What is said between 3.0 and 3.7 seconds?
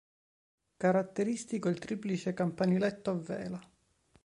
a vela.